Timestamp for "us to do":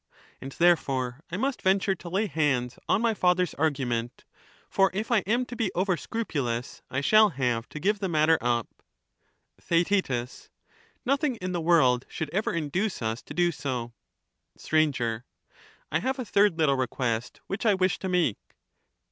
13.03-13.51